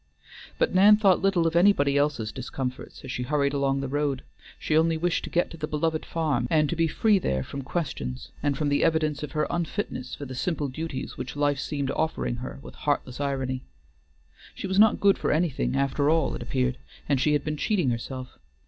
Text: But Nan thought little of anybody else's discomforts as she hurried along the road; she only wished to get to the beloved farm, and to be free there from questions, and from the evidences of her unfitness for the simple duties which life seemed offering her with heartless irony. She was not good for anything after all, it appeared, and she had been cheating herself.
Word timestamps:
But 0.57 0.73
Nan 0.73 0.97
thought 0.97 1.21
little 1.21 1.45
of 1.45 1.55
anybody 1.55 1.95
else's 1.95 2.31
discomforts 2.31 3.03
as 3.03 3.11
she 3.11 3.21
hurried 3.21 3.53
along 3.53 3.81
the 3.81 3.87
road; 3.87 4.23
she 4.57 4.75
only 4.75 4.97
wished 4.97 5.23
to 5.25 5.29
get 5.29 5.51
to 5.51 5.57
the 5.57 5.67
beloved 5.67 6.07
farm, 6.07 6.47
and 6.49 6.67
to 6.69 6.75
be 6.75 6.87
free 6.87 7.19
there 7.19 7.43
from 7.43 7.61
questions, 7.61 8.31
and 8.41 8.57
from 8.57 8.69
the 8.69 8.83
evidences 8.83 9.21
of 9.21 9.33
her 9.33 9.45
unfitness 9.51 10.15
for 10.15 10.25
the 10.25 10.33
simple 10.33 10.69
duties 10.69 11.17
which 11.17 11.35
life 11.35 11.59
seemed 11.59 11.91
offering 11.91 12.37
her 12.37 12.57
with 12.63 12.73
heartless 12.73 13.21
irony. 13.21 13.61
She 14.55 14.65
was 14.65 14.79
not 14.79 14.99
good 14.99 15.19
for 15.19 15.31
anything 15.31 15.75
after 15.75 16.09
all, 16.09 16.33
it 16.33 16.41
appeared, 16.41 16.79
and 17.07 17.21
she 17.21 17.33
had 17.33 17.43
been 17.43 17.55
cheating 17.57 17.91
herself. 17.91 18.39